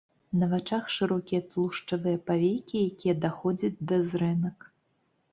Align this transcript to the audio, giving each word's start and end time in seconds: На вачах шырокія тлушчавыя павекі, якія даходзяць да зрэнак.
На 0.41 0.45
вачах 0.51 0.85
шырокія 0.93 1.41
тлушчавыя 1.51 2.21
павекі, 2.29 2.79
якія 2.93 3.15
даходзяць 3.27 3.81
да 3.91 3.99
зрэнак. 4.13 4.65